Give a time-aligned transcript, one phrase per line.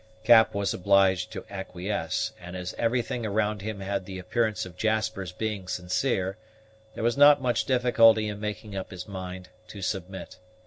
[0.23, 5.31] Cap was obliged to acquiesce; and, as everything around him had the appearance of Jasper's
[5.31, 6.39] being sincere,
[6.95, 10.39] there was not much difficulty in making up his mind to submit.